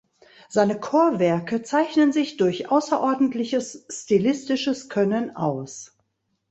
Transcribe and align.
Seine 0.49 0.79
Chorwerke 0.79 1.61
zeichnen 1.61 2.11
sich 2.11 2.37
durch 2.37 2.71
außerordentliches 2.71 3.85
stilistisches 3.87 4.89
Können 4.89 5.35
aus. 5.35 5.95